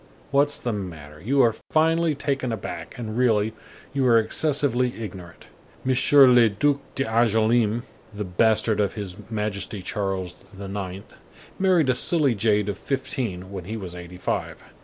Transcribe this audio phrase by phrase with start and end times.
[0.31, 1.21] What's the matter?
[1.21, 3.53] You are finely taken aback, and really,
[3.93, 5.45] you are excessively ignorant.
[5.87, 5.93] M.
[6.11, 11.03] le Duc d'Angoulême, the bastard of his Majesty Charles IX.,
[11.59, 14.69] married a silly jade of fifteen when he was eighty five; M.